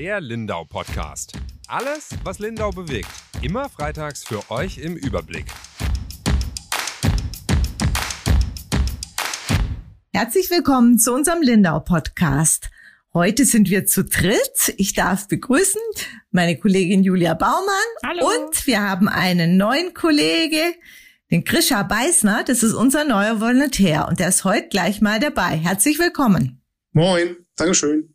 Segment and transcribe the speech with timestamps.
[0.00, 1.34] Der Lindau Podcast.
[1.68, 3.10] Alles, was Lindau bewegt.
[3.42, 5.44] Immer freitags für euch im Überblick.
[10.14, 12.70] Herzlich willkommen zu unserem Lindau Podcast.
[13.12, 14.72] Heute sind wir zu dritt.
[14.78, 15.82] Ich darf begrüßen
[16.30, 17.66] meine Kollegin Julia Baumann.
[18.02, 18.26] Hallo.
[18.26, 20.62] Und wir haben einen neuen Kollege,
[21.30, 22.42] den Grisha Beißner.
[22.44, 25.58] Das ist unser neuer Volontär und der ist heute gleich mal dabei.
[25.58, 26.62] Herzlich willkommen.
[26.94, 28.14] Moin, Dankeschön.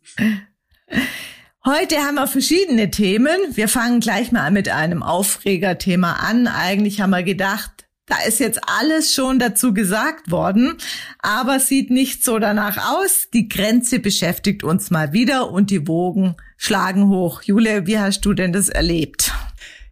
[1.66, 3.36] Heute haben wir verschiedene Themen.
[3.50, 6.46] Wir fangen gleich mal mit einem Aufregerthema an.
[6.46, 10.76] Eigentlich haben wir gedacht, da ist jetzt alles schon dazu gesagt worden,
[11.18, 13.30] aber sieht nicht so danach aus.
[13.34, 17.42] Die Grenze beschäftigt uns mal wieder und die Wogen schlagen hoch.
[17.42, 19.32] Jule, wie hast du denn das erlebt?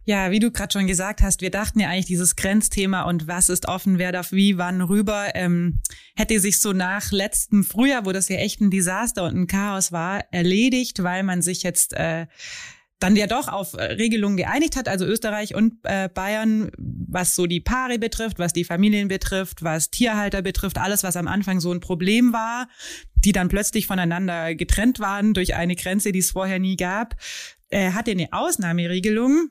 [0.07, 3.49] Ja, wie du gerade schon gesagt hast, wir dachten ja eigentlich dieses Grenzthema und was
[3.49, 5.81] ist offen, wer darf wie, wann rüber, ähm,
[6.15, 9.91] hätte sich so nach letztem Frühjahr, wo das ja echt ein Desaster und ein Chaos
[9.91, 12.27] war, erledigt, weil man sich jetzt äh,
[12.99, 17.59] dann ja doch auf Regelungen geeinigt hat, also Österreich und äh, Bayern, was so die
[17.59, 21.81] Paare betrifft, was die Familien betrifft, was Tierhalter betrifft, alles, was am Anfang so ein
[21.81, 22.67] Problem war,
[23.15, 27.15] die dann plötzlich voneinander getrennt waren durch eine Grenze, die es vorher nie gab,
[27.69, 29.49] äh, hatte eine Ausnahmeregelung,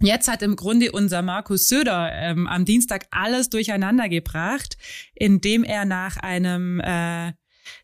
[0.00, 4.76] Jetzt hat im Grunde unser Markus Söder ähm, am Dienstag alles durcheinander gebracht,
[5.14, 7.32] indem er nach einem äh,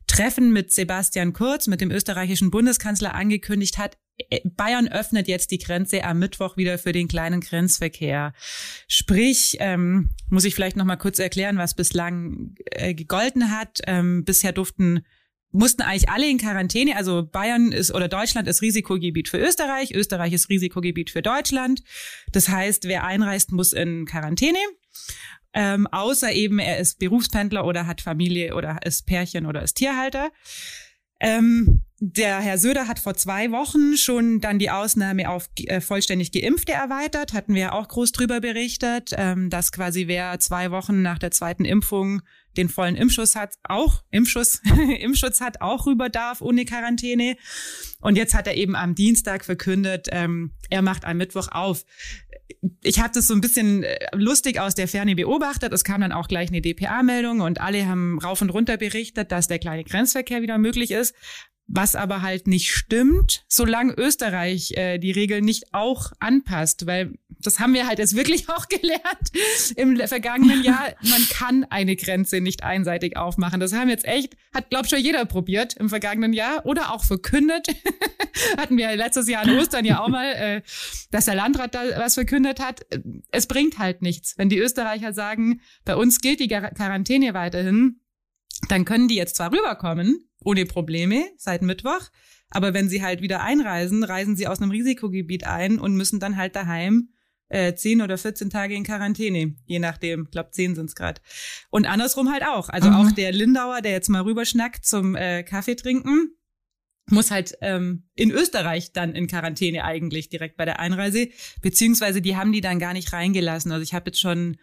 [0.06, 3.98] Treffen mit Sebastian Kurz, mit dem österreichischen Bundeskanzler, angekündigt hat,
[4.30, 8.32] äh, Bayern öffnet jetzt die Grenze am Mittwoch wieder für den kleinen Grenzverkehr.
[8.86, 13.80] Sprich, ähm, muss ich vielleicht noch mal kurz erklären, was bislang äh, gegolten hat.
[13.86, 15.04] Ähm, bisher durften
[15.54, 16.96] mussten eigentlich alle in Quarantäne.
[16.96, 21.82] Also Bayern ist oder Deutschland ist Risikogebiet für Österreich, Österreich ist Risikogebiet für Deutschland.
[22.32, 24.58] Das heißt, wer einreist, muss in Quarantäne.
[25.54, 30.32] Ähm, außer eben er ist Berufspendler oder hat Familie oder ist Pärchen oder ist Tierhalter.
[31.20, 36.32] Ähm, der Herr Söder hat vor zwei Wochen schon dann die Ausnahme auf äh, vollständig
[36.32, 41.18] Geimpfte erweitert, hatten wir auch groß drüber berichtet, ähm, dass quasi wer zwei Wochen nach
[41.18, 42.20] der zweiten Impfung
[42.56, 44.60] den vollen Impfschuss hat, auch Impfschuss,
[45.00, 47.36] Impfschutz hat, auch rüber darf ohne Quarantäne.
[48.00, 51.84] Und jetzt hat er eben am Dienstag verkündet, ähm, er macht am Mittwoch auf.
[52.82, 55.72] Ich habe das so ein bisschen äh, lustig aus der Ferne beobachtet.
[55.72, 59.48] Es kam dann auch gleich eine DPA-Meldung und alle haben rauf und runter berichtet, dass
[59.48, 61.14] der kleine Grenzverkehr wieder möglich ist
[61.66, 67.14] was aber halt nicht stimmt, solange Österreich äh, die Regeln nicht auch anpasst, weil
[67.46, 70.94] das haben wir halt jetzt wirklich auch gelernt im vergangenen Jahr.
[71.02, 73.60] Man kann eine Grenze nicht einseitig aufmachen.
[73.60, 77.68] Das haben jetzt echt, hat glaub schon jeder probiert im vergangenen Jahr oder auch verkündet.
[78.56, 80.62] Hatten wir letztes Jahr an Ostern ja auch mal, äh,
[81.10, 82.86] dass der Landrat da was verkündet hat.
[83.30, 88.00] Es bringt halt nichts, wenn die Österreicher sagen, bei uns gilt die Quarantäne weiterhin.
[88.68, 92.10] Dann können die jetzt zwar rüberkommen, ohne Probleme seit Mittwoch.
[92.50, 96.36] Aber wenn sie halt wieder einreisen, reisen sie aus einem Risikogebiet ein und müssen dann
[96.36, 97.08] halt daheim
[97.48, 100.24] äh, 10 oder 14 Tage in Quarantäne, je nachdem.
[100.24, 101.20] Ich glaube, 10 sind's grad.
[101.70, 102.68] Und andersrum halt auch.
[102.68, 102.96] Also mhm.
[102.96, 106.36] auch der Lindauer, der jetzt mal rüberschnackt zum äh, Kaffee trinken,
[107.10, 111.28] muss halt ähm, in Österreich dann in Quarantäne eigentlich direkt bei der Einreise,
[111.60, 113.72] beziehungsweise die haben die dann gar nicht reingelassen.
[113.72, 114.56] Also ich habe jetzt schon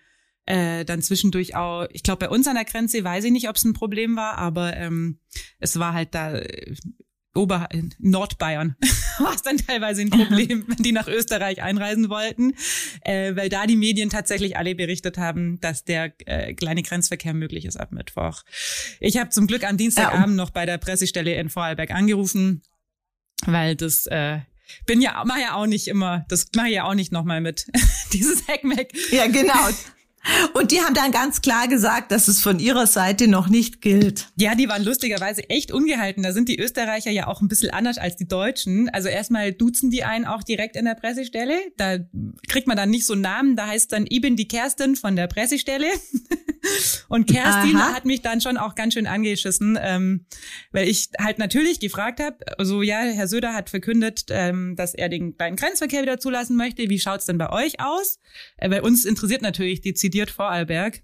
[0.45, 3.57] äh, dann zwischendurch auch, ich glaube, bei uns an der Grenze weiß ich nicht, ob
[3.57, 5.19] es ein Problem war, aber ähm,
[5.59, 6.41] es war halt da
[7.33, 7.69] Ober
[7.99, 8.75] Nordbayern
[9.19, 12.53] war es dann teilweise ein Problem, wenn die nach Österreich einreisen wollten,
[13.01, 17.65] äh, weil da die Medien tatsächlich alle berichtet haben, dass der äh, kleine Grenzverkehr möglich
[17.65, 18.43] ist ab Mittwoch.
[18.99, 22.63] Ich habe zum Glück am Dienstagabend noch bei der Pressestelle in Vorarlberg angerufen,
[23.45, 24.39] weil das äh,
[24.85, 27.67] bin ja mach ja auch nicht immer, das mache ich ja auch nicht nochmal mit
[28.13, 28.93] dieses Heckmeck.
[29.11, 29.53] Ja, genau.
[30.53, 34.27] Und die haben dann ganz klar gesagt, dass es von ihrer Seite noch nicht gilt.
[34.37, 36.21] Ja, die waren lustigerweise echt ungehalten.
[36.21, 38.89] Da sind die Österreicher ja auch ein bisschen anders als die Deutschen.
[38.89, 41.55] Also erstmal duzen die einen auch direkt in der Pressestelle.
[41.77, 41.97] Da
[42.47, 43.55] kriegt man dann nicht so einen Namen.
[43.55, 45.87] Da heißt dann, ich bin die Kerstin von der Pressestelle.
[47.07, 47.93] Und Kerstin Aha.
[47.93, 50.25] hat mich dann schon auch ganz schön angeschissen, ähm,
[50.71, 55.09] weil ich halt natürlich gefragt habe, also ja, Herr Söder hat verkündet, ähm, dass er
[55.09, 56.87] den kleinen Grenzverkehr wieder zulassen möchte.
[56.89, 58.19] Wie schaut's denn bei euch aus?
[58.57, 61.01] Äh, bei uns interessiert natürlich dezidiert Vorarlberg.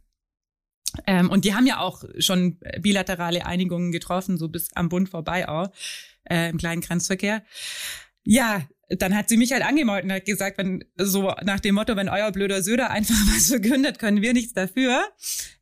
[1.05, 5.47] Ähm, und die haben ja auch schon bilaterale Einigungen getroffen, so bis am Bund vorbei
[5.47, 5.71] auch,
[6.29, 7.43] äh, im kleinen Grenzverkehr.
[8.23, 11.95] Ja, dann hat sie mich halt angemault und hat gesagt, wenn so nach dem Motto,
[11.95, 15.03] wenn euer blöder Söder einfach was verkündet, können wir nichts dafür.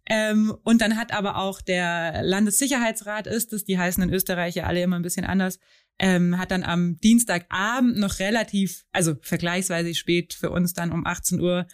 [0.08, 4.66] Ähm, und dann hat aber auch der Landessicherheitsrat ist es, die heißen in Österreich ja
[4.66, 5.60] alle immer ein bisschen anders,
[5.98, 11.40] ähm, hat dann am Dienstagabend noch relativ, also vergleichsweise spät für uns dann um 18
[11.40, 11.66] Uhr,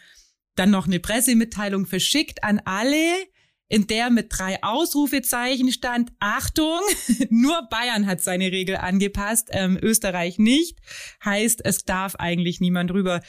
[0.55, 3.15] dann noch eine Pressemitteilung verschickt an alle,
[3.71, 6.81] in der mit drei Ausrufezeichen stand, Achtung,
[7.29, 10.77] nur Bayern hat seine Regel angepasst, ähm, Österreich nicht.
[11.23, 13.21] Heißt, es darf eigentlich niemand drüber.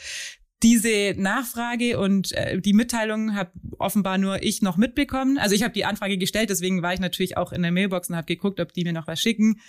[0.61, 5.37] Diese Nachfrage und äh, die Mitteilung habe offenbar nur ich noch mitbekommen.
[5.37, 8.17] Also ich habe die Anfrage gestellt, deswegen war ich natürlich auch in der Mailbox und
[8.17, 9.61] habe geguckt, ob die mir noch was schicken.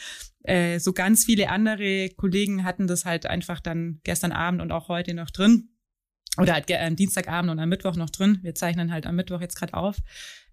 [0.43, 4.89] Äh, so ganz viele andere Kollegen hatten das halt einfach dann gestern Abend und auch
[4.89, 5.74] heute noch drin.
[6.39, 8.39] Oder halt äh, Dienstagabend und am Mittwoch noch drin.
[8.43, 9.97] Wir zeichnen halt am Mittwoch jetzt gerade auf.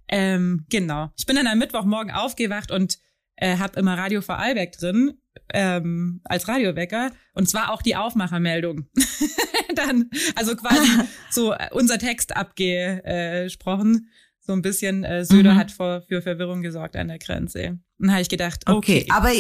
[0.07, 1.11] Ähm, genau.
[1.17, 2.99] Ich bin dann am Mittwochmorgen aufgewacht und
[3.37, 5.13] äh, habe immer Radio Vorarlberg drin
[5.53, 8.87] ähm, als Radiowecker und zwar auch die Aufmachermeldung.
[9.75, 10.87] dann, also quasi
[11.31, 14.09] so äh, unser Text abgesprochen.
[14.39, 15.57] So ein bisschen äh, Söder mhm.
[15.57, 17.79] hat vor, für Verwirrung gesorgt an der Grenze.
[17.99, 19.03] Dann habe ich gedacht, okay.
[19.03, 19.11] okay.
[19.11, 19.31] Aber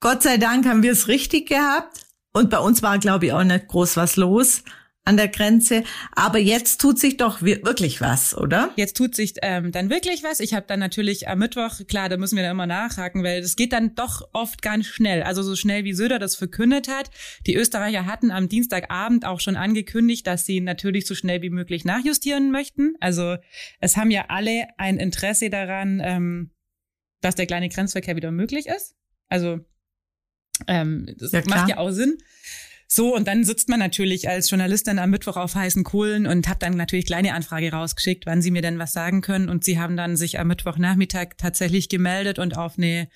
[0.00, 2.00] Gott sei Dank haben wir es richtig gehabt.
[2.32, 4.64] Und bei uns war, glaube ich, auch nicht groß was los
[5.04, 5.84] an der Grenze.
[6.12, 8.72] Aber jetzt tut sich doch wirklich was, oder?
[8.76, 10.40] Jetzt tut sich ähm, dann wirklich was.
[10.40, 13.56] Ich habe dann natürlich am Mittwoch, klar, da müssen wir dann immer nachhaken, weil das
[13.56, 15.22] geht dann doch oft ganz schnell.
[15.22, 17.10] Also so schnell wie Söder das verkündet hat.
[17.46, 21.84] Die Österreicher hatten am Dienstagabend auch schon angekündigt, dass sie natürlich so schnell wie möglich
[21.84, 22.94] nachjustieren möchten.
[23.00, 23.36] Also
[23.80, 26.50] es haben ja alle ein Interesse daran, ähm,
[27.20, 28.94] dass der kleine Grenzverkehr wieder möglich ist.
[29.28, 29.60] Also
[30.66, 32.18] ähm, das ja, macht ja auch Sinn.
[32.96, 36.60] So, und dann sitzt man natürlich als Journalistin am Mittwoch auf heißen Kohlen und habe
[36.60, 39.48] dann natürlich kleine Anfrage rausgeschickt, wann sie mir denn was sagen können.
[39.48, 43.08] Und sie haben dann sich am Mittwochnachmittag tatsächlich gemeldet und auf eine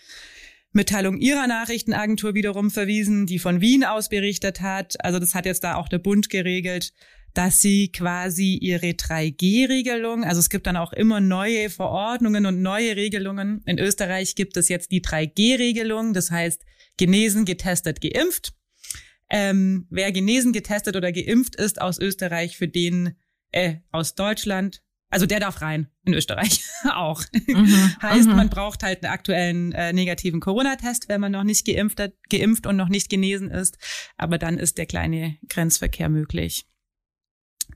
[0.72, 4.96] Mitteilung ihrer Nachrichtenagentur wiederum verwiesen, die von Wien aus berichtet hat.
[5.04, 6.92] Also das hat jetzt da auch der Bund geregelt,
[7.32, 12.96] dass sie quasi ihre 3G-Regelung, also es gibt dann auch immer neue Verordnungen und neue
[12.96, 13.62] Regelungen.
[13.64, 16.64] In Österreich gibt es jetzt die 3G-Regelung, das heißt
[16.96, 18.57] genesen, getestet, geimpft.
[19.30, 23.16] Ähm, wer genesen, getestet oder geimpft ist aus Österreich, für den
[23.52, 26.62] äh, aus Deutschland, also der darf rein in Österreich
[26.94, 27.22] auch.
[27.46, 28.36] Mhm, heißt, mhm.
[28.36, 32.66] man braucht halt einen aktuellen äh, negativen Corona-Test, wenn man noch nicht geimpft, hat, geimpft
[32.66, 33.78] und noch nicht genesen ist.
[34.16, 36.66] Aber dann ist der kleine Grenzverkehr möglich.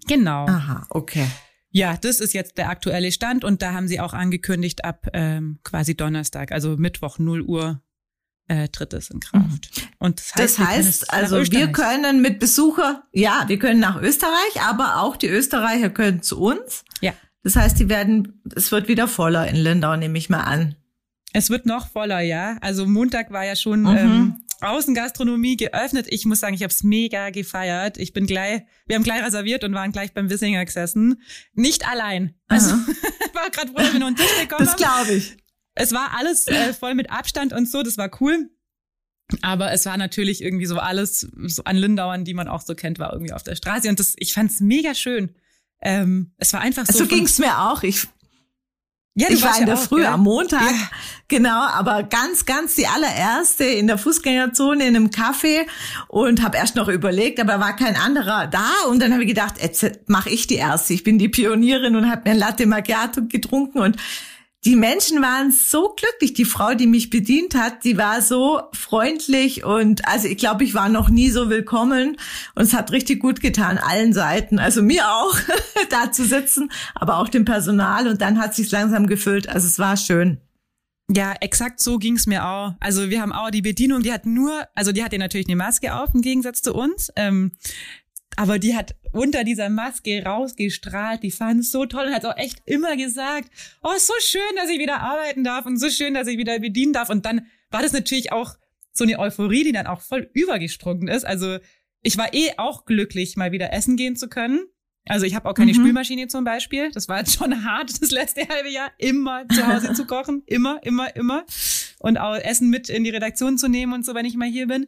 [0.07, 0.47] Genau.
[0.47, 1.27] Aha, okay.
[1.71, 5.59] Ja, das ist jetzt der aktuelle Stand und da haben sie auch angekündigt ab ähm,
[5.65, 7.83] quasi Donnerstag, also Mittwoch 0 Uhr
[8.49, 9.71] äh, tritt es in Kraft.
[9.77, 9.83] Mhm.
[9.99, 14.61] Und das heißt, das heißt also wir können mit Besucher, ja, wir können nach Österreich,
[14.61, 16.85] aber auch die Österreicher können zu uns.
[17.01, 17.15] Ja.
[17.43, 20.77] Das heißt, die werden, es wird wieder voller in Lindau, nehme ich mal an.
[21.33, 22.59] Es wird noch voller, ja.
[22.61, 23.97] Also Montag war ja schon mhm.
[23.97, 26.07] ähm, Außengastronomie geöffnet.
[26.11, 27.97] Ich muss sagen, ich habe es mega gefeiert.
[27.99, 31.21] Ich bin gleich, wir haben gleich reserviert und waren gleich beim Wissinger gesessen.
[31.55, 32.35] Nicht allein.
[32.49, 32.71] Also
[33.33, 35.37] war gerade froh, dass wir noch einen Tisch bekommen Das glaube ich
[35.75, 38.51] es war alles äh, voll mit Abstand und so, das war cool.
[39.41, 42.99] Aber es war natürlich irgendwie so alles so an Lindauern, die man auch so kennt,
[42.99, 43.89] war irgendwie auf der Straße.
[43.89, 45.35] Und das, ich fand's mega schön.
[45.81, 46.99] Ähm, es war einfach so.
[46.99, 47.83] So ging's mir auch.
[47.83, 48.07] Ich,
[49.15, 50.15] ja, ich war in der auch, Früh ja?
[50.15, 50.91] am Montag, ja.
[51.29, 55.67] genau, aber ganz, ganz die allererste in der Fußgängerzone in einem Café
[56.09, 59.57] und habe erst noch überlegt, aber war kein anderer da und dann habe ich gedacht,
[59.61, 60.95] jetzt mache ich die erste.
[60.95, 63.97] Ich bin die Pionierin und habe mir ein Latte Macchiato getrunken und
[64.65, 66.35] die Menschen waren so glücklich.
[66.35, 70.75] Die Frau, die mich bedient hat, die war so freundlich und also ich glaube, ich
[70.75, 72.17] war noch nie so willkommen
[72.55, 74.61] und es hat richtig gut getan, allen Seiten.
[74.61, 75.37] Also mir auch,
[75.91, 79.49] da zu sitzen, aber auch dem Personal und dann hat sich langsam gefüllt.
[79.49, 80.41] Also es war schön.
[81.11, 82.75] Ja, exakt so ging's mir auch.
[82.79, 85.57] Also wir haben auch die Bedienung, die hat nur, also die hat ja natürlich eine
[85.57, 87.11] Maske auf im Gegensatz zu uns.
[87.17, 87.53] Ähm,
[88.37, 91.23] aber die hat unter dieser Maske rausgestrahlt.
[91.23, 93.51] Die fand es so toll und hat auch echt immer gesagt,
[93.83, 96.93] oh, so schön, dass ich wieder arbeiten darf und so schön, dass ich wieder bedienen
[96.93, 97.11] darf.
[97.11, 98.57] Und dann war das natürlich auch
[98.93, 101.25] so eine Euphorie, die dann auch voll übergesprungen ist.
[101.25, 101.59] Also
[102.03, 104.67] ich war eh auch glücklich, mal wieder essen gehen zu können.
[105.07, 105.77] Also ich habe auch keine mhm.
[105.77, 106.91] Spülmaschine zum Beispiel.
[106.93, 110.43] Das war jetzt schon hart, das letzte halbe Jahr immer zu Hause zu kochen.
[110.47, 111.45] Immer, immer, immer.
[111.99, 114.67] Und auch Essen mit in die Redaktion zu nehmen und so, wenn ich mal hier
[114.67, 114.87] bin.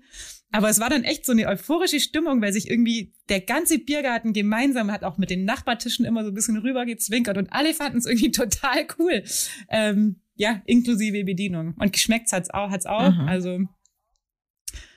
[0.54, 4.32] Aber es war dann echt so eine euphorische Stimmung, weil sich irgendwie der ganze Biergarten
[4.32, 8.06] gemeinsam hat auch mit den Nachbartischen immer so ein bisschen rübergezwinkert und alle fanden es
[8.06, 9.24] irgendwie total cool.
[9.68, 11.74] Ähm, ja, inklusive Bedienung.
[11.76, 13.10] Und geschmeckt hat's auch, hat's auch.
[13.10, 13.28] Mhm.
[13.28, 13.60] Also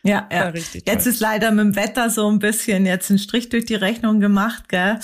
[0.04, 0.54] ja, ja.
[0.86, 4.20] Jetzt ist leider mit dem Wetter so ein bisschen jetzt ein Strich durch die Rechnung
[4.20, 5.00] gemacht, gell?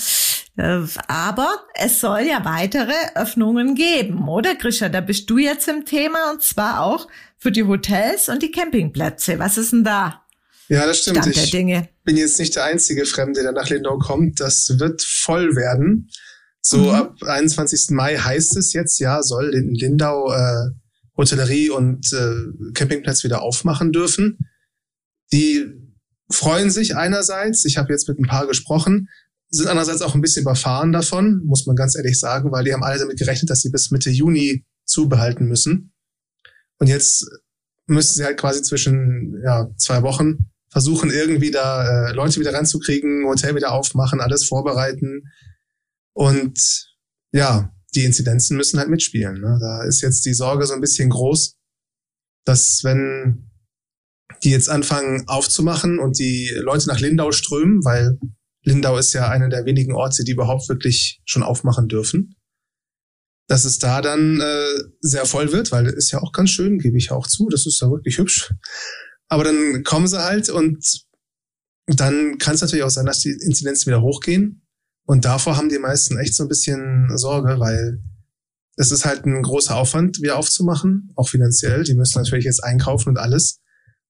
[0.56, 4.88] Äh, aber es soll ja weitere Öffnungen geben, oder Grisha?
[4.88, 7.08] Da bist du jetzt im Thema und zwar auch
[7.38, 9.40] für die Hotels und die Campingplätze.
[9.40, 10.23] Was ist denn da?
[10.68, 11.18] Ja, das stimmt.
[11.18, 11.88] Stand ich Dinge.
[12.04, 14.40] bin jetzt nicht der einzige Fremde, der nach Lindau kommt.
[14.40, 16.08] Das wird voll werden.
[16.60, 16.90] So mhm.
[16.90, 17.90] ab 21.
[17.90, 20.70] Mai heißt es jetzt, ja, soll in Lindau äh,
[21.16, 24.38] Hotellerie und äh, Campingplatz wieder aufmachen dürfen.
[25.32, 25.66] Die
[26.30, 29.08] freuen sich einerseits, ich habe jetzt mit ein paar gesprochen,
[29.50, 32.82] sind andererseits auch ein bisschen überfahren davon, muss man ganz ehrlich sagen, weil die haben
[32.82, 35.92] alle damit gerechnet, dass sie bis Mitte Juni zubehalten müssen.
[36.78, 37.26] Und jetzt
[37.86, 43.26] müssen sie halt quasi zwischen ja, zwei Wochen versuchen, irgendwie da äh, Leute wieder ranzukriegen,
[43.26, 45.22] Hotel wieder aufmachen, alles vorbereiten.
[46.12, 46.58] Und
[47.30, 49.40] ja, die Inzidenzen müssen halt mitspielen.
[49.40, 49.56] Ne?
[49.60, 51.54] Da ist jetzt die Sorge so ein bisschen groß,
[52.44, 53.52] dass wenn
[54.42, 58.18] die jetzt anfangen aufzumachen und die Leute nach Lindau strömen, weil
[58.64, 62.34] Lindau ist ja einer der wenigen Orte, die überhaupt wirklich schon aufmachen dürfen,
[63.46, 66.98] dass es da dann äh, sehr voll wird, weil ist ja auch ganz schön, gebe
[66.98, 68.52] ich auch zu, das ist ja wirklich hübsch.
[69.34, 71.06] Aber dann kommen sie halt und
[71.86, 74.62] dann kann es natürlich auch sein, dass die Inzidenzen wieder hochgehen.
[75.06, 78.00] Und davor haben die meisten echt so ein bisschen Sorge, weil
[78.76, 81.82] es ist halt ein großer Aufwand, wieder aufzumachen, auch finanziell.
[81.82, 83.60] Die müssen natürlich jetzt einkaufen und alles.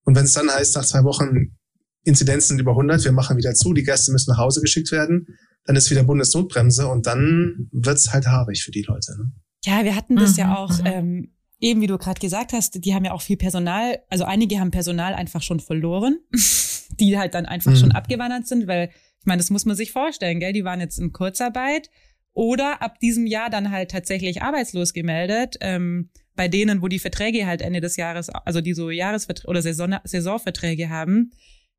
[0.04, 1.57] Und wenn es dann heißt, nach zwei Wochen
[2.04, 5.26] Inzidenzen über 100, wir machen wieder zu, die Gäste müssen nach Hause geschickt werden,
[5.64, 9.16] dann ist wieder Bundesnotbremse und dann wird's halt haarig für die Leute.
[9.16, 9.33] Ne?
[9.64, 10.85] Ja, wir hatten das mhm, ja auch, mhm.
[10.85, 14.61] ähm, eben wie du gerade gesagt hast, die haben ja auch viel Personal, also einige
[14.61, 16.18] haben Personal einfach schon verloren,
[17.00, 17.76] die halt dann einfach mhm.
[17.76, 20.52] schon abgewandert sind, weil ich meine, das muss man sich vorstellen, gell?
[20.52, 21.88] Die waren jetzt in Kurzarbeit
[22.35, 25.56] oder ab diesem Jahr dann halt tatsächlich arbeitslos gemeldet.
[25.62, 29.62] Ähm, bei denen, wo die Verträge halt Ende des Jahres, also die so Jahresverträge oder
[29.62, 31.30] Saison Saisonverträge haben,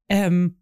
[0.09, 0.57] ähm,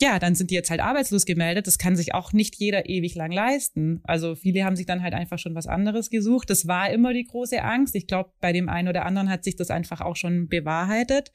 [0.00, 1.66] ja, dann sind die jetzt halt arbeitslos gemeldet.
[1.66, 4.00] Das kann sich auch nicht jeder ewig lang leisten.
[4.04, 6.50] Also viele haben sich dann halt einfach schon was anderes gesucht.
[6.50, 7.96] Das war immer die große Angst.
[7.96, 11.32] Ich glaube, bei dem einen oder anderen hat sich das einfach auch schon bewahrheitet.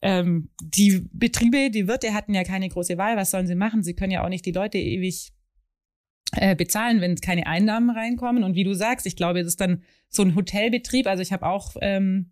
[0.00, 3.16] Ähm, die Betriebe, die Wirte hatten ja keine große Wahl.
[3.16, 3.82] Was sollen sie machen?
[3.82, 5.32] Sie können ja auch nicht die Leute ewig
[6.36, 8.44] äh, bezahlen, wenn keine Einnahmen reinkommen.
[8.44, 11.08] Und wie du sagst, ich glaube, das ist dann so ein Hotelbetrieb.
[11.08, 12.30] Also ich habe auch ähm,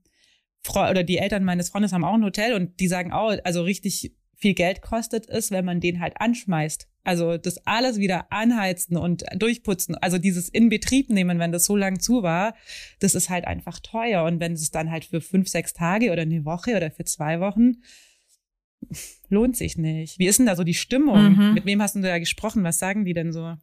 [0.68, 4.14] oder die Eltern meines Freundes haben auch ein Hotel und die sagen auch, also richtig
[4.40, 6.88] viel Geld kostet es, wenn man den halt anschmeißt.
[7.04, 11.76] Also das alles wieder anheizen und durchputzen, also dieses in Betrieb nehmen, wenn das so
[11.76, 12.54] lang zu war,
[13.00, 14.24] das ist halt einfach teuer.
[14.24, 17.40] Und wenn es dann halt für fünf, sechs Tage oder eine Woche oder für zwei
[17.40, 17.82] Wochen,
[19.28, 20.18] lohnt sich nicht.
[20.18, 21.36] Wie ist denn da so die Stimmung?
[21.36, 21.54] Mhm.
[21.54, 22.64] Mit wem hast du da gesprochen?
[22.64, 23.56] Was sagen die denn so?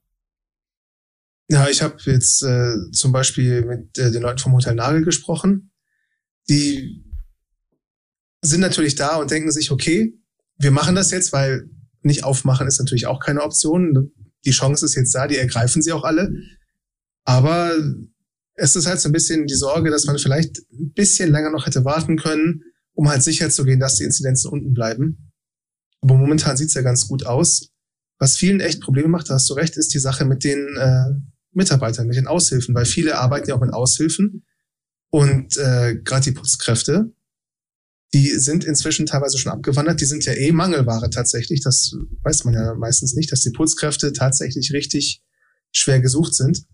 [1.49, 5.71] Ja, ich habe jetzt äh, zum Beispiel mit äh, den Leuten vom Hotel Nagel gesprochen.
[6.49, 7.03] Die
[8.41, 10.13] sind natürlich da und denken sich, okay,
[10.57, 11.69] wir machen das jetzt, weil
[12.01, 14.11] nicht aufmachen ist natürlich auch keine Option.
[14.45, 16.31] Die Chance ist jetzt da, die ergreifen sie auch alle.
[17.25, 17.73] Aber
[18.53, 21.65] es ist halt so ein bisschen die Sorge, dass man vielleicht ein bisschen länger noch
[21.65, 25.31] hätte warten können, um halt sicher zu gehen, dass die Inzidenzen unten bleiben.
[26.01, 27.69] Aber momentan sieht's ja ganz gut aus.
[28.19, 31.13] Was vielen echt Probleme macht, da hast du recht, ist die Sache mit den äh,
[31.51, 34.45] Mitarbeitern, mit den Aushilfen, weil viele arbeiten ja auch mit Aushilfen
[35.09, 37.11] und äh, gerade die Putzkräfte,
[38.13, 39.99] die sind inzwischen teilweise schon abgewandert.
[39.99, 41.61] Die sind ja eh Mangelware tatsächlich.
[41.61, 41.91] Das
[42.23, 45.21] weiß man ja meistens nicht, dass die Putzkräfte tatsächlich richtig
[45.71, 46.65] schwer gesucht sind.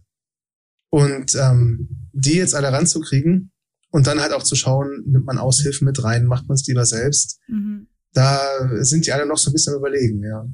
[0.90, 3.52] Und ähm, die jetzt alle ranzukriegen
[3.90, 6.86] und dann halt auch zu schauen, nimmt man Aushilfen mit rein, macht man es lieber
[6.86, 7.40] selbst.
[7.48, 7.88] Mhm.
[8.14, 8.40] Da
[8.82, 10.48] sind die alle noch so ein bisschen überlegen, ja.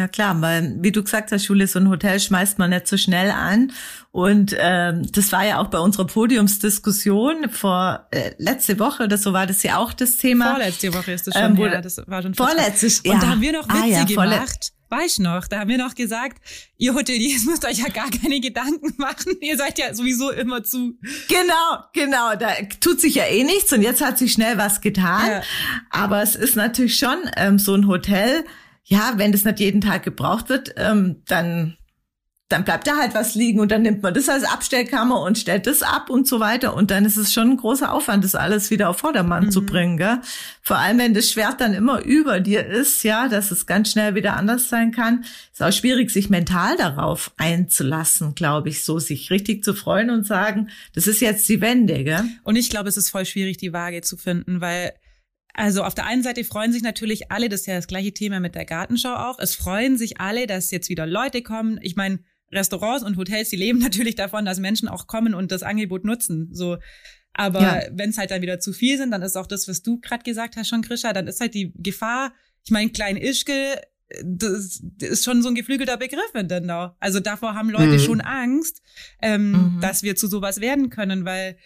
[0.00, 2.96] Ja klar, weil wie du gesagt hast, Schule, so ein Hotel schmeißt man nicht so
[2.96, 3.70] schnell an.
[4.12, 9.34] Und ähm, das war ja auch bei unserer Podiumsdiskussion vor äh, letzte Woche oder so
[9.34, 10.52] war das ja auch das Thema.
[10.52, 13.12] Vorletzte Woche ist das schon, ähm, ja, das war schon vorletzte, ja.
[13.12, 14.72] Und da haben wir noch Witze ah, ja, gemacht.
[14.88, 16.38] Weiß noch, da haben wir noch gesagt,
[16.78, 19.34] ihr Hoteliers müsst euch ja gar keine Gedanken machen.
[19.42, 20.98] Ihr seid ja sowieso immer zu.
[21.28, 22.36] Genau, genau.
[22.36, 25.30] Da tut sich ja eh nichts und jetzt hat sich schnell was getan.
[25.30, 25.42] Ja.
[25.90, 28.46] Aber es ist natürlich schon ähm, so ein Hotel,
[28.90, 31.76] ja, wenn das nicht jeden Tag gebraucht wird, ähm, dann
[32.50, 35.68] dann bleibt da halt was liegen und dann nimmt man das als Abstellkammer und stellt
[35.68, 36.74] das ab und so weiter.
[36.74, 39.50] Und dann ist es schon ein großer Aufwand, das alles wieder auf Vordermann mhm.
[39.52, 39.96] zu bringen.
[39.96, 40.18] Gell?
[40.60, 44.16] Vor allem, wenn das Schwert dann immer über dir ist, ja, dass es ganz schnell
[44.16, 49.30] wieder anders sein kann, ist auch schwierig, sich mental darauf einzulassen, glaube ich, so sich
[49.30, 52.02] richtig zu freuen und sagen, das ist jetzt die Wende.
[52.02, 52.24] Gell?
[52.42, 54.92] Und ich glaube, es ist voll schwierig, die Waage zu finden, weil
[55.54, 58.40] also auf der einen Seite freuen sich natürlich alle, das ist ja das gleiche Thema
[58.40, 59.38] mit der Gartenschau auch.
[59.38, 61.78] Es freuen sich alle, dass jetzt wieder Leute kommen.
[61.82, 62.20] Ich meine,
[62.52, 66.48] Restaurants und Hotels, die leben natürlich davon, dass Menschen auch kommen und das Angebot nutzen.
[66.52, 66.78] So,
[67.32, 67.82] aber ja.
[67.92, 70.24] wenn es halt dann wieder zu viel sind, dann ist auch das, was du gerade
[70.24, 72.32] gesagt hast, schon Krischer, dann ist halt die Gefahr.
[72.64, 73.80] Ich meine, Klein Ischke,
[74.24, 76.96] das, das ist schon so ein geflügelter Begriff in Dendau.
[76.98, 77.98] Also davor haben Leute mhm.
[78.00, 78.82] schon Angst,
[79.22, 79.80] ähm, mhm.
[79.80, 81.56] dass wir zu sowas werden können, weil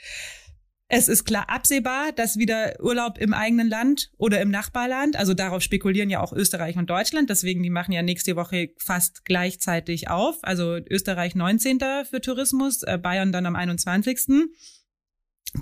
[0.88, 5.62] es ist klar absehbar, dass wieder Urlaub im eigenen Land oder im Nachbarland, also darauf
[5.62, 10.38] spekulieren ja auch Österreich und Deutschland, deswegen die machen ja nächste Woche fast gleichzeitig auf.
[10.42, 11.78] Also Österreich 19.
[12.08, 14.50] für Tourismus, äh, Bayern dann am 21.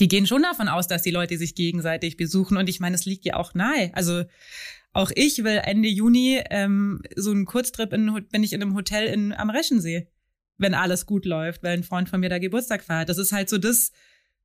[0.01, 3.05] Die gehen schon davon aus, dass die Leute sich gegenseitig besuchen und ich meine, es
[3.05, 3.91] liegt ja auch nahe.
[3.95, 4.25] Also
[4.93, 9.07] auch ich will Ende Juni ähm, so einen Kurztrip in, bin ich in einem Hotel
[9.07, 10.09] in, am Reschensee,
[10.59, 13.09] wenn alles gut läuft, weil ein Freund von mir da Geburtstag feiert.
[13.09, 13.93] Das ist halt so das,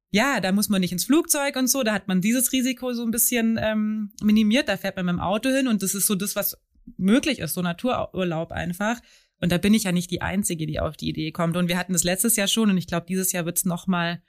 [0.09, 3.03] ja, da muss man nicht ins Flugzeug und so, da hat man dieses Risiko so
[3.03, 6.15] ein bisschen ähm, minimiert, da fährt man mit dem Auto hin und das ist so
[6.15, 6.57] das, was
[6.97, 9.01] möglich ist, so Natururlaub einfach.
[9.39, 11.57] Und da bin ich ja nicht die Einzige, die auf die Idee kommt.
[11.57, 14.21] Und wir hatten das letztes Jahr schon und ich glaube, dieses Jahr wird's noch mal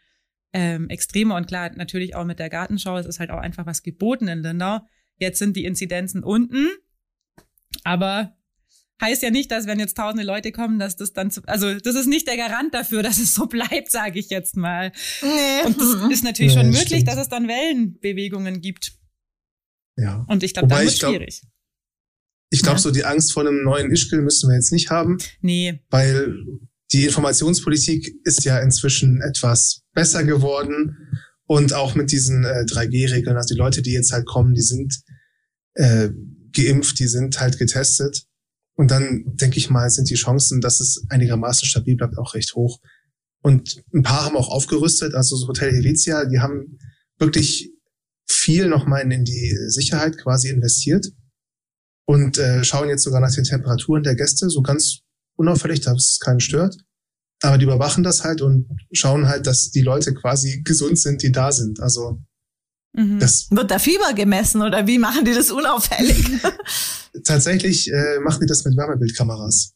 [0.52, 1.36] ähm, extremer.
[1.36, 4.42] Und klar, natürlich auch mit der Gartenschau, es ist halt auch einfach was geboten in
[4.42, 4.80] Lindau.
[5.16, 6.68] Jetzt sind die Inzidenzen unten,
[7.84, 8.36] aber
[9.00, 11.94] heißt ja nicht, dass wenn jetzt tausende Leute kommen, dass das dann zu, also das
[11.94, 14.92] ist nicht der Garant dafür, dass es so bleibt, sage ich jetzt mal.
[15.22, 15.66] Nee.
[15.66, 17.08] Und das ist natürlich nee, schon möglich, stimmt.
[17.08, 18.92] dass es dann Wellenbewegungen gibt.
[19.96, 20.24] Ja.
[20.28, 21.42] Und ich glaube, dann wird es schwierig.
[22.50, 22.82] Ich glaube, ja.
[22.82, 25.18] so die Angst vor einem neuen Ischgl müssen wir jetzt nicht haben.
[25.40, 25.80] Nee.
[25.90, 26.34] Weil
[26.92, 30.96] die Informationspolitik ist ja inzwischen etwas besser geworden.
[31.44, 34.94] Und auch mit diesen äh, 3G-Regeln, also die Leute, die jetzt halt kommen, die sind
[35.74, 36.10] äh,
[36.52, 38.24] geimpft, die sind halt getestet.
[38.78, 42.54] Und dann denke ich mal, sind die Chancen, dass es einigermaßen stabil bleibt, auch recht
[42.54, 42.78] hoch.
[43.42, 46.78] Und ein paar haben auch aufgerüstet, also das Hotel Helvetia, die haben
[47.18, 47.72] wirklich
[48.24, 51.08] viel nochmal in die Sicherheit quasi investiert
[52.06, 55.00] und äh, schauen jetzt sogar nach den Temperaturen der Gäste, so ganz
[55.34, 56.76] unauffällig, dass es keinen stört.
[57.42, 61.32] Aber die überwachen das halt und schauen halt, dass die Leute quasi gesund sind, die
[61.32, 61.80] da sind.
[61.80, 62.22] Also
[62.92, 63.18] mhm.
[63.18, 66.24] das wird da Fieber gemessen oder wie machen die das unauffällig?
[67.24, 69.74] Tatsächlich äh, machen die das mit Wärmebildkameras.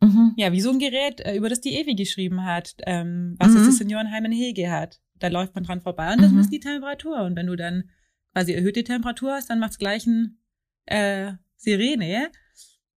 [0.00, 0.34] Mhm.
[0.36, 3.66] Ja, wie so ein Gerät, äh, über das die Evi geschrieben hat, ähm, was mhm.
[3.66, 5.00] das Seniorenheim in Hege hat.
[5.18, 6.38] Da läuft man dran vorbei und das mhm.
[6.38, 7.22] misst die Temperatur.
[7.22, 7.90] Und wenn du dann
[8.32, 10.38] quasi erhöhte Temperatur hast, dann macht's gleich ein
[10.86, 12.30] äh, Sirene.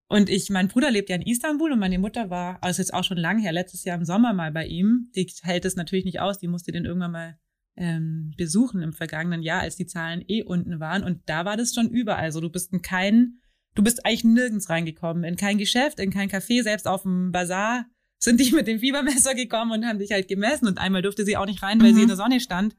[0.06, 3.02] Und ich, mein Bruder lebt ja in Istanbul und meine Mutter war, also jetzt auch
[3.02, 5.10] schon lange her, letztes Jahr im Sommer mal bei ihm.
[5.16, 7.38] Die hält es natürlich nicht aus, die musste den irgendwann mal
[7.76, 11.02] ähm, besuchen im vergangenen Jahr, als die Zahlen eh unten waren.
[11.02, 12.24] Und da war das schon überall.
[12.24, 13.38] Also du bist in kein,
[13.74, 17.86] du bist eigentlich nirgends reingekommen, in kein Geschäft, in kein Café, selbst auf dem Bazar
[18.18, 20.68] sind die mit dem Fiebermesser gekommen und haben dich halt gemessen.
[20.68, 21.96] Und einmal durfte sie auch nicht rein, weil mhm.
[21.96, 22.76] sie in der Sonne stand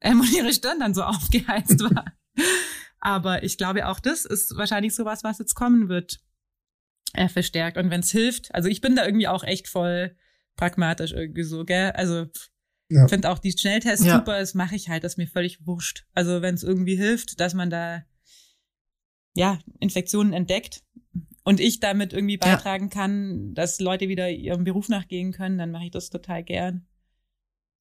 [0.00, 2.04] ähm, und ihre Stirn dann so aufgeheizt war.
[3.00, 6.20] Aber ich glaube, auch das ist wahrscheinlich sowas, was jetzt kommen wird
[7.14, 7.78] äh, verstärkt.
[7.78, 10.16] Und wenn es hilft, also ich bin da irgendwie auch echt voll
[10.56, 11.92] pragmatisch irgendwie so, gell?
[11.92, 12.26] Also
[12.88, 13.08] ja.
[13.08, 14.16] finde auch die Schnelltests ja.
[14.16, 16.06] super, das mache ich halt, das ist mir völlig wurscht.
[16.12, 18.04] Also wenn es irgendwie hilft, dass man da
[19.34, 20.82] ja Infektionen entdeckt
[21.44, 22.90] und ich damit irgendwie beitragen ja.
[22.90, 26.86] kann, dass Leute wieder ihrem Beruf nachgehen können, dann mache ich das total gern.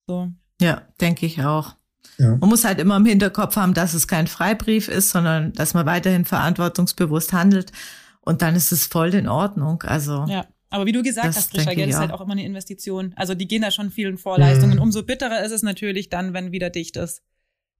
[0.07, 0.31] So.
[0.61, 1.75] Ja, denke ich auch.
[2.17, 2.35] Ja.
[2.35, 5.85] Man muss halt immer im Hinterkopf haben, dass es kein Freibrief ist, sondern dass man
[5.85, 7.71] weiterhin verantwortungsbewusst handelt.
[8.19, 9.81] Und dann ist es voll in Ordnung.
[9.83, 10.25] Also.
[10.27, 10.45] Ja.
[10.73, 13.13] Aber wie du gesagt hast, Grisha, Geld ist halt auch immer eine Investition.
[13.15, 14.77] Also die gehen da schon vielen Vorleistungen.
[14.77, 14.81] Mhm.
[14.81, 17.21] Umso bitterer ist es natürlich dann, wenn wieder dicht ist.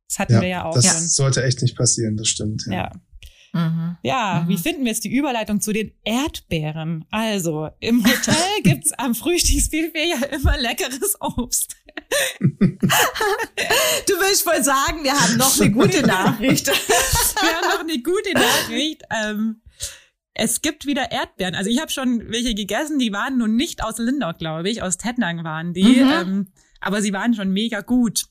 [0.08, 0.94] Das hatten ja, wir ja auch das schon.
[0.94, 2.66] Das sollte echt nicht passieren, das stimmt.
[2.68, 2.74] Ja.
[2.74, 2.92] ja.
[3.54, 3.98] Mhm.
[4.04, 4.50] Ja, mhm.
[4.50, 7.06] wie finden wir jetzt die Überleitung zu den Erdbeeren?
[7.10, 11.76] Also, im Hotel gibt's am Frühstücksbuffet ja immer leckeres Obst.
[12.40, 16.68] du willst wohl sagen, wir haben noch eine gute Nachricht.
[16.68, 19.02] wir haben noch eine gute Nachricht.
[19.10, 19.63] Ähm,
[20.34, 21.56] es gibt wieder Erdbeeren.
[21.56, 24.98] Also ich habe schon welche gegessen, die waren nun nicht aus Lindau, glaube ich, aus
[24.98, 25.84] Tettnang waren die.
[25.84, 26.10] Mhm.
[26.12, 26.48] Ähm,
[26.82, 28.26] aber sie waren schon mega gut.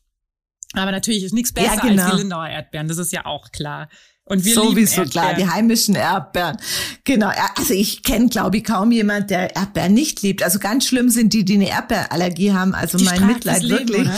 [0.74, 2.02] Aber natürlich ist nichts besser ja, genau.
[2.04, 3.88] als die Lindauer Erdbeeren, das ist ja auch klar.
[4.24, 6.56] Und wir Sowieso klar, die heimischen Erdbeeren.
[7.04, 10.42] Genau, also ich kenne, glaube ich, kaum jemand, der Erdbeeren nicht liebt.
[10.42, 12.72] Also ganz schlimm sind die, die eine Erdbeerallergie haben.
[12.72, 14.04] Also die mein Mitleid wirklich.
[14.04, 14.12] Leben,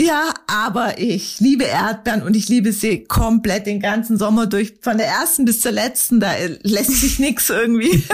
[0.00, 4.74] ja, aber ich liebe Erdbeeren und ich liebe sie komplett den ganzen Sommer durch.
[4.80, 8.04] Von der ersten bis zur letzten, da lässt sich nichts irgendwie,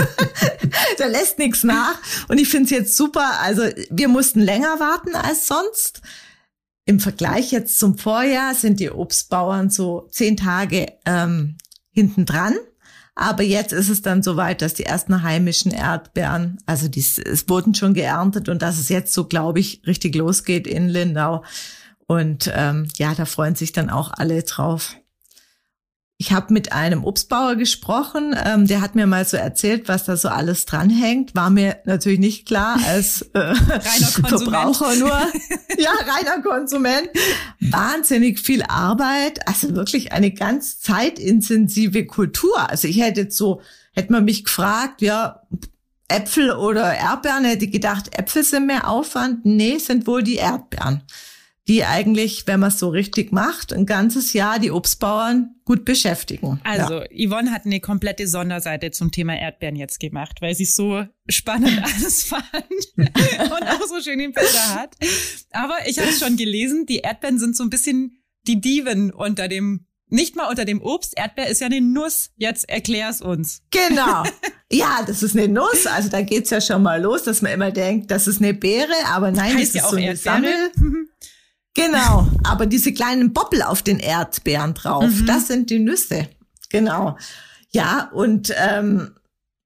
[0.98, 1.98] da lässt nichts nach.
[2.28, 3.40] Und ich finde es jetzt super.
[3.40, 6.02] Also wir mussten länger warten als sonst.
[6.84, 11.56] Im Vergleich jetzt zum Vorjahr sind die Obstbauern so zehn Tage ähm,
[11.92, 12.56] hinten dran.
[13.14, 17.74] Aber jetzt ist es dann soweit, dass die ersten heimischen Erdbeeren, also die, es wurden
[17.74, 21.44] schon geerntet und dass es jetzt so, glaube ich, richtig losgeht in Lindau.
[22.06, 24.96] Und ähm, ja, da freuen sich dann auch alle drauf.
[26.20, 30.18] Ich habe mit einem Obstbauer gesprochen, ähm, der hat mir mal so erzählt, was da
[30.18, 31.34] so alles dranhängt.
[31.34, 35.08] War mir natürlich nicht klar als äh, Verbraucher nur.
[35.78, 37.08] ja, reiner Konsument.
[37.60, 42.68] Wahnsinnig viel Arbeit, also wirklich eine ganz zeitintensive Kultur.
[42.68, 43.62] Also ich hätte jetzt so,
[43.94, 45.40] hätte man mich gefragt, ja,
[46.08, 49.46] Äpfel oder Erdbeeren, hätte ich gedacht, Äpfel sind mehr Aufwand.
[49.46, 51.02] Nee, sind wohl die Erdbeeren
[51.70, 56.60] die eigentlich, wenn man es so richtig macht, ein ganzes Jahr die Obstbauern gut beschäftigen.
[56.64, 57.28] Also ja.
[57.28, 62.24] Yvonne hat eine komplette Sonderseite zum Thema Erdbeeren jetzt gemacht, weil sie so spannend alles
[62.24, 62.42] fand
[62.96, 64.96] und auch so schön schöne Bilder hat.
[65.52, 69.86] Aber ich habe schon gelesen, die Erdbeeren sind so ein bisschen die Diven unter dem
[70.08, 71.16] nicht mal unter dem Obst.
[71.16, 72.30] Erdbeer ist ja eine Nuss.
[72.34, 73.62] Jetzt erklär's uns.
[73.70, 74.24] Genau.
[74.72, 75.84] Ja, das ist eine Nuss.
[75.88, 78.94] Also da geht's ja schon mal los, dass man immer denkt, das ist eine Beere,
[79.06, 80.70] aber nein, heißt das ja ist auch so eine Erdbeere.
[80.76, 81.09] Sammel.
[81.86, 82.28] Genau.
[82.44, 85.26] Aber diese kleinen Boppel auf den Erdbeeren drauf, Mhm.
[85.26, 86.28] das sind die Nüsse.
[86.70, 87.16] Genau.
[87.70, 89.12] Ja, und ähm,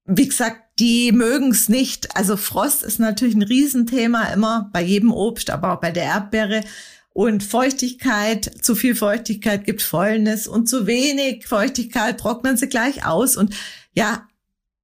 [0.04, 2.16] wie gesagt, die mögen's nicht.
[2.16, 6.62] Also Frost ist natürlich ein Riesenthema immer bei jedem Obst, aber auch bei der Erdbeere.
[7.12, 13.36] Und Feuchtigkeit, zu viel Feuchtigkeit gibt Fäulnis und zu wenig Feuchtigkeit trocknen sie gleich aus.
[13.36, 13.54] Und
[13.92, 14.26] ja,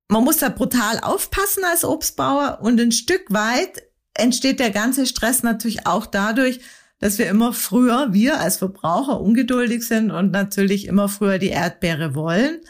[0.08, 3.82] man muss da brutal aufpassen als Obstbauer und ein Stück weit
[4.14, 6.60] entsteht der ganze Stress natürlich auch dadurch,
[7.00, 12.14] dass wir immer früher, wir als Verbraucher ungeduldig sind und natürlich immer früher die Erdbeere
[12.14, 12.60] wollen.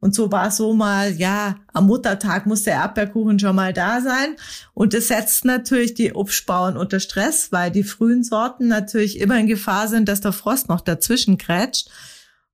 [0.00, 4.00] Und so war es so mal, ja, am Muttertag muss der Erdbeerkuchen schon mal da
[4.00, 4.36] sein.
[4.72, 9.48] Und das setzt natürlich die Obstbauern unter Stress, weil die frühen Sorten natürlich immer in
[9.48, 11.90] Gefahr sind, dass der Frost noch dazwischen krätscht.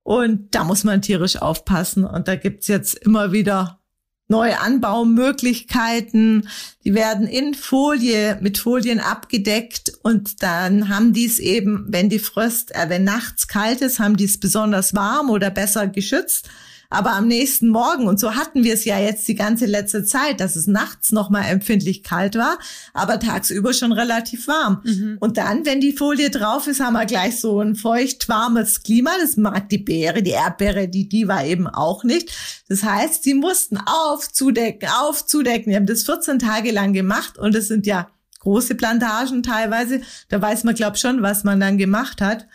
[0.01, 2.03] Und da muss man tierisch aufpassen.
[2.03, 3.79] Und da gibt's jetzt immer wieder
[4.27, 6.49] neue Anbaumöglichkeiten.
[6.83, 12.19] Die werden in Folie, mit Folien abgedeckt und dann haben die es eben, wenn die
[12.19, 16.49] Fröst, äh, wenn nachts kalt ist, haben die es besonders warm oder besser geschützt.
[16.89, 20.39] Aber am nächsten Morgen, und so hatten wir es ja jetzt die ganze letzte Zeit,
[20.39, 22.57] dass es nachts nochmal empfindlich kalt war,
[22.93, 24.81] aber tagsüber schon relativ warm.
[25.19, 29.11] Und dann, wenn die Folie drauf ist, haben wir gleich so ein feucht warmes Klima.
[29.19, 32.31] Das mag die Beere, die Erdbeere, die, die war eben auch nicht.
[32.69, 35.71] Das heißt, sie mussten auf, zudecken, auf, zudecken.
[35.71, 38.07] Die haben das 14 Tage lang gemacht und es sind ja
[38.39, 40.01] große Plantagen teilweise.
[40.29, 42.47] Da weiß man, glaub schon, was man dann gemacht hat.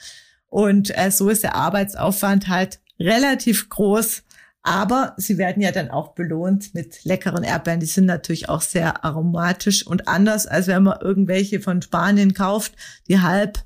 [0.49, 4.23] Und äh, so ist der Arbeitsaufwand halt relativ groß.
[4.63, 7.81] Aber sie werden ja dann auch belohnt mit leckeren Erdbeeren.
[7.81, 12.75] Die sind natürlich auch sehr aromatisch und anders, als wenn man irgendwelche von Spanien kauft,
[13.09, 13.65] die halb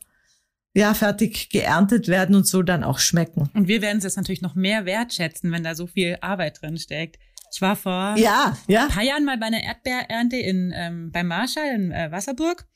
[0.73, 3.51] ja fertig geerntet werden und so dann auch schmecken.
[3.55, 6.79] Und wir werden es jetzt natürlich noch mehr wertschätzen, wenn da so viel Arbeit drin
[6.79, 7.19] steckt.
[7.53, 8.85] Ich war vor Ja, ja.
[8.85, 12.67] ein paar Jahren mal bei einer Erdbeerernte in, ähm, bei Marschall in äh, Wasserburg.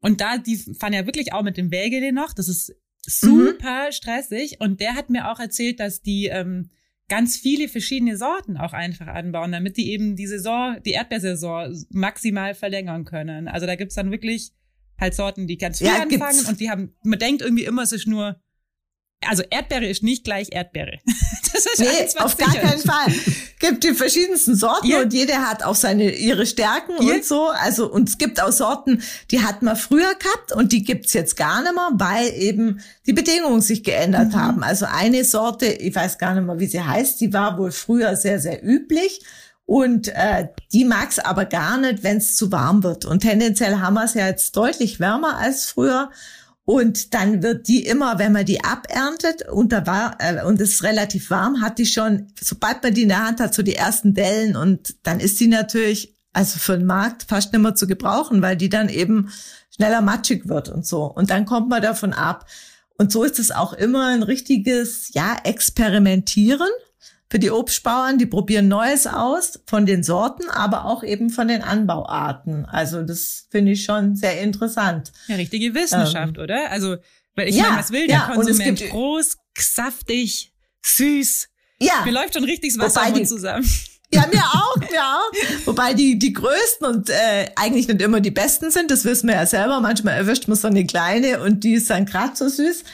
[0.00, 2.34] Und da, die fahren ja wirklich auch mit dem Wägele noch.
[2.34, 2.74] Das ist
[3.06, 4.60] super stressig.
[4.60, 6.70] Und der hat mir auch erzählt, dass die ähm,
[7.08, 12.54] ganz viele verschiedene Sorten auch einfach anbauen, damit die eben die Saison, die Erdbeersaison maximal
[12.54, 13.48] verlängern können.
[13.48, 14.50] Also da gibt's dann wirklich
[14.98, 16.48] halt Sorten, die ganz viel Ja, anfangen gibt's.
[16.48, 18.40] und die haben, man denkt irgendwie immer, es ist nur,
[19.24, 20.98] also Erdbeere ist nicht gleich Erdbeere.
[21.52, 22.78] Das ist Nee, alles, was auf gar keinen.
[22.80, 23.12] Fall.
[23.58, 25.00] Gibt die verschiedensten Sorten Ja.
[25.00, 27.14] und jede hat auch seine ihre Stärken Ja.
[27.14, 27.48] und so.
[27.48, 31.36] Also und es gibt auch Sorten, die hat man früher gehabt und die gibt's jetzt
[31.36, 34.36] gar nicht mehr, weil eben die Bedingungen sich geändert Mhm.
[34.36, 34.62] haben.
[34.62, 38.14] Also eine Sorte, ich weiß gar nicht mehr, wie sie heißt, die war wohl früher
[38.16, 39.22] sehr sehr üblich.
[39.64, 43.04] Und äh, die mag's aber gar nicht, wenn es zu warm wird.
[43.04, 46.10] Und tendenziell haben wir es ja jetzt deutlich wärmer als früher.
[46.66, 50.72] Und dann wird die immer, wenn man die aberntet und da war äh, und es
[50.72, 53.76] ist relativ warm, hat die schon, sobald man die in der Hand hat, so die
[53.76, 57.86] ersten Dellen und dann ist die natürlich also für den Markt fast nicht mehr zu
[57.86, 59.30] gebrauchen, weil die dann eben
[59.74, 61.04] schneller matschig wird und so.
[61.04, 62.46] Und dann kommt man davon ab.
[62.98, 66.68] Und so ist es auch immer ein richtiges, ja, Experimentieren
[67.30, 68.18] für die Obstbauern.
[68.18, 72.64] Die probieren Neues aus von den Sorten, aber auch eben von den Anbauarten.
[72.66, 75.12] Also das finde ich schon sehr interessant.
[75.28, 76.70] Ja, richtige Wissenschaft, oder?
[76.70, 76.96] Also,
[77.34, 78.78] weil ich Ja, meine, was will der ja, und es Konsument?
[78.78, 81.48] gibt- Groß, saftig, süß.
[81.80, 82.02] Ja.
[82.04, 83.68] Mir läuft schon richtig das Wasser die- zusammen.
[84.12, 85.66] Ja, mir auch, mir auch.
[85.66, 89.34] Wobei die, die größten und äh, eigentlich nicht immer die besten sind, das wissen wir
[89.34, 89.80] ja selber.
[89.80, 92.84] Manchmal erwischt man so eine kleine und die ist dann gerade so süß.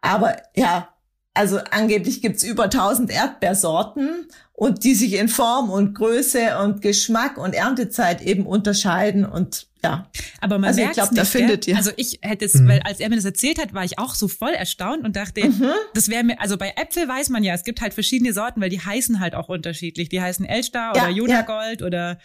[0.00, 0.89] Aber ja,
[1.34, 7.38] also angeblich gibt's über 1000 Erdbeersorten und die sich in Form und Größe und Geschmack
[7.38, 10.10] und Erntezeit eben unterscheiden und ja.
[10.42, 12.68] Aber man Also ich merkt glaub, da nicht, findet ihr- Also ich hätte es, Mhm.
[12.68, 15.42] weil als er mir das erzählt hat, war ich auch so voll erstaunt und dachte,
[15.48, 15.70] Mhm.
[15.94, 18.68] das wäre mir, also bei Äpfel weiß man ja, es gibt halt verschiedene Sorten, weil
[18.68, 20.10] die heißen halt auch unterschiedlich.
[20.10, 22.18] Die heißen Elstar Ja, oder Jonagold oder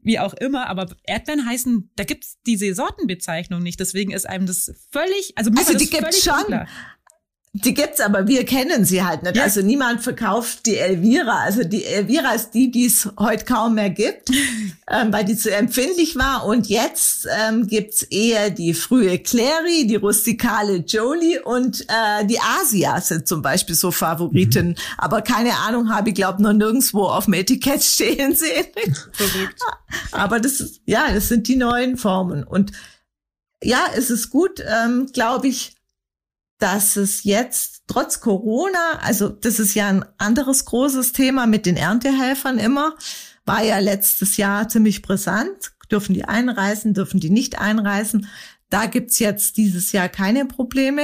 [0.00, 3.80] wie auch immer, aber Erdbeeren heißen, da gibt's diese Sortenbezeichnung nicht.
[3.80, 6.40] Deswegen ist einem das völlig, also mir Also die das gibt's völlig schon.
[6.44, 6.68] unklar.
[7.56, 9.36] Die gibt's, aber wir kennen sie halt nicht.
[9.36, 9.44] Ja.
[9.44, 11.44] Also niemand verkauft die Elvira.
[11.44, 14.28] Also die Elvira ist die, die es heute kaum mehr gibt,
[14.90, 16.46] ähm, weil die zu empfindlich war.
[16.46, 23.00] Und jetzt ähm, gibt's eher die frühe Clary, die rustikale Jolie und äh, die Asia
[23.00, 24.74] sind zum Beispiel so Favoriten.
[24.98, 28.66] Aber keine Ahnung, habe ich glaube noch nirgendwo auf dem Etikett stehen sehen.
[29.12, 29.60] Verrückt.
[30.10, 32.42] Aber das ist, ja, das sind die neuen Formen.
[32.42, 32.72] Und
[33.62, 35.73] ja, es ist gut, ähm, glaube ich,
[36.58, 41.76] dass es jetzt trotz Corona, also das ist ja ein anderes großes Thema mit den
[41.76, 42.94] Erntehelfern immer,
[43.44, 45.72] war ja letztes Jahr ziemlich brisant.
[45.90, 48.28] Dürfen die einreisen, dürfen die nicht einreisen?
[48.70, 51.02] Da gibt's jetzt dieses Jahr keine Probleme.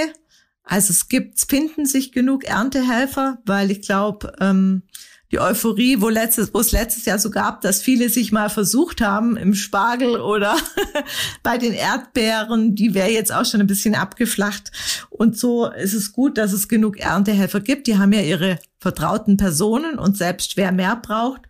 [0.63, 4.85] Also es gibt, finden sich genug Erntehelfer, weil ich glaube, ähm,
[5.31, 9.01] die Euphorie, wo letztes, wo es letztes Jahr so gab, dass viele sich mal versucht
[9.01, 10.57] haben im Spargel oder
[11.43, 14.73] bei den Erdbeeren, die wäre jetzt auch schon ein bisschen abgeflacht.
[15.09, 17.87] Und so ist es gut, dass es genug Erntehelfer gibt.
[17.87, 21.43] Die haben ja ihre vertrauten Personen und selbst wer mehr braucht,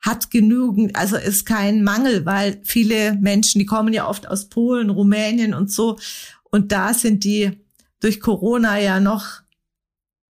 [0.00, 4.90] hat genügend, also ist kein Mangel, weil viele Menschen, die kommen ja oft aus Polen,
[4.90, 5.98] Rumänien und so.
[6.44, 7.50] Und da sind die
[8.00, 9.40] durch Corona ja noch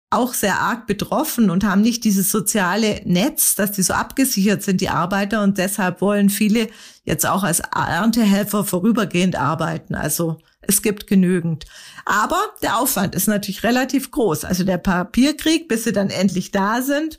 [0.10, 4.80] auch sehr arg betroffen und haben nicht dieses soziale Netz, dass die so abgesichert sind,
[4.80, 5.44] die Arbeiter.
[5.44, 6.70] Und deshalb wollen viele
[7.04, 9.96] jetzt auch als Erntehelfer vorübergehend arbeiten.
[9.96, 11.66] Also es gibt genügend.
[12.06, 14.46] Aber der Aufwand ist natürlich relativ groß.
[14.46, 17.18] Also der Papierkrieg, bis sie dann endlich da sind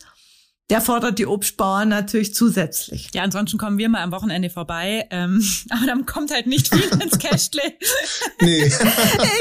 [0.71, 3.09] der fordert die Obstbauern natürlich zusätzlich.
[3.15, 5.07] Ja, ansonsten kommen wir mal am Wochenende vorbei.
[5.11, 7.63] Ähm, aber dann kommt halt nicht viel ins Cashle.
[8.43, 8.65] nee.
[8.65, 8.75] ich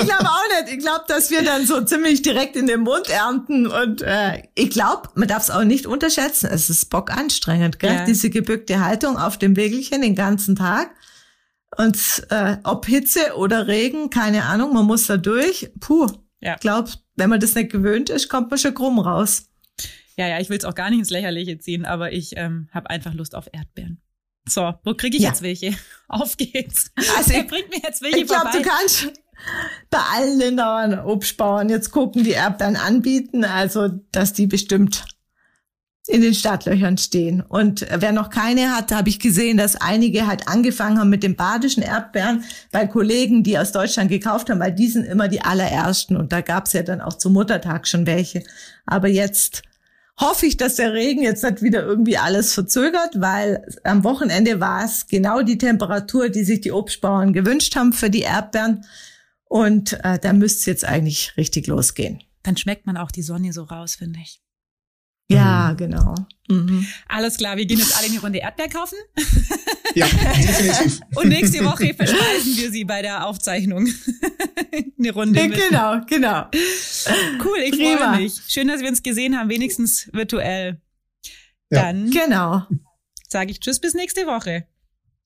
[0.05, 0.73] glaube auch nicht.
[0.73, 3.67] Ich glaube, dass wir dann so ziemlich direkt in den Mund ernten.
[3.67, 6.49] Und äh, ich glaube, man darf es auch nicht unterschätzen.
[6.49, 7.93] Es ist bock anstrengend, gell?
[7.93, 8.05] Ja.
[8.05, 10.91] Diese gebückte Haltung auf dem Wägelchen den ganzen Tag.
[11.75, 15.71] Und äh, ob Hitze oder Regen, keine Ahnung, man muss da durch.
[15.81, 16.07] Puh.
[16.39, 16.53] Ja.
[16.53, 19.43] Ich glaube, wenn man das nicht gewöhnt ist, kommt man schon krumm raus.
[20.17, 22.89] Ja, ja, ich will es auch gar nicht ins Lächerliche ziehen, aber ich ähm, habe
[22.89, 24.01] einfach Lust auf Erdbeeren.
[24.49, 25.29] So, wo kriege ich ja.
[25.29, 25.73] jetzt welche?
[26.07, 26.91] Auf geht's.
[27.17, 29.11] Also ich, bringt mir jetzt welche Ich glaube, du kannst
[29.89, 35.05] bei allen Lindauern Obstbauern jetzt gucken, die Erdbeeren anbieten, also dass die bestimmt
[36.07, 37.41] in den Startlöchern stehen.
[37.41, 41.35] Und wer noch keine hat, habe ich gesehen, dass einige halt angefangen haben mit den
[41.35, 46.15] badischen Erdbeeren bei Kollegen, die aus Deutschland gekauft haben, weil die sind immer die allerersten.
[46.15, 48.43] Und da gab's ja dann auch zum Muttertag schon welche.
[48.85, 49.63] Aber jetzt
[50.19, 54.83] hoffe ich, dass der Regen jetzt nicht wieder irgendwie alles verzögert, weil am Wochenende war
[54.83, 58.85] es genau die Temperatur, die sich die Obstbauern gewünscht haben für die Erdbeeren.
[59.45, 62.23] Und äh, da müsste es jetzt eigentlich richtig losgehen.
[62.43, 64.41] Dann schmeckt man auch die Sonne so raus, finde ich.
[65.29, 65.77] Ja, mhm.
[65.77, 66.15] genau.
[66.49, 66.87] Mhm.
[67.07, 68.97] Alles klar, wir gehen jetzt alle in die Runde Erdbeer kaufen.
[69.97, 70.05] Ja,
[70.35, 70.99] definitiv.
[71.15, 73.87] Und nächste Woche verspeisen wir sie bei der Aufzeichnung.
[74.99, 75.41] Eine Runde.
[75.41, 75.59] Mit.
[75.59, 76.45] Genau, genau.
[77.43, 78.39] Cool, ich freue mich.
[78.47, 80.79] Schön, dass wir uns gesehen haben, wenigstens virtuell.
[81.71, 81.81] Ja.
[81.81, 82.67] Dann genau.
[83.27, 84.67] sage ich Tschüss bis nächste Woche.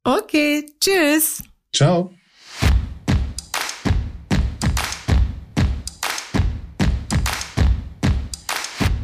[0.06, 1.44] Okay, tschüss.
[1.76, 2.14] Ciao.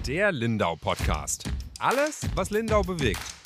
[0.08, 1.43] Der Lindau Podcast.
[1.80, 3.19] Alles, was Lindau bewegt.